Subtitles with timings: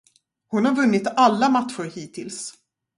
[0.47, 2.53] Hon har vunnit alla matcher hittills.